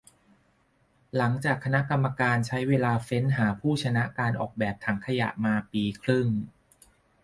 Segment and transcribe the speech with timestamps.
[1.17, 6.27] หลังจากคณะกรรมการใช้เวลาเฟ้นหาผู้ชนะการออกแบบถังขยะมาปีครึ่ง